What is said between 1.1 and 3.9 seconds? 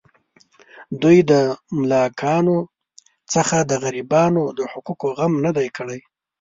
د ملاکانو څخه د